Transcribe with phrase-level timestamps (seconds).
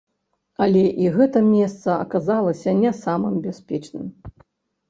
[0.65, 4.09] Але і гэта месца аказалася не самым бяспечным.